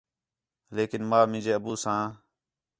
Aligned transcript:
لیکن 0.75 1.01
ماں 1.09 1.23
مینجے 1.31 1.53
ابو 1.57 1.73
ساں 1.83 2.03